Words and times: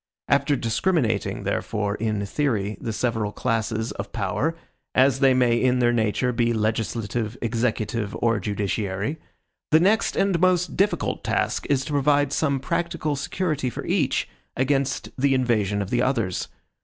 After 0.27 0.55
discriminating, 0.55 1.43
therefore, 1.43 1.93
in 1.93 2.25
theory, 2.25 2.75
the 2.81 2.91
several 2.91 3.31
classes 3.31 3.91
of 3.91 4.11
power, 4.11 4.55
as 4.95 5.19
they 5.19 5.35
may 5.35 5.61
in 5.61 5.77
their 5.77 5.93
nature 5.93 6.31
be 6.33 6.53
legislative, 6.53 7.37
executive, 7.39 8.15
or 8.19 8.39
judiciary, 8.39 9.19
the 9.69 9.79
next 9.79 10.15
and 10.15 10.39
most 10.39 10.75
difficult 10.75 11.23
task 11.23 11.67
is 11.69 11.85
to 11.85 11.91
provide 11.93 12.33
some 12.33 12.59
practical 12.59 13.15
security 13.15 13.69
for 13.69 13.85
each, 13.85 14.27
against 14.57 15.09
the 15.19 15.35
invasion 15.35 15.83
of 15.83 15.91
the 15.91 16.01
others. 16.01 16.47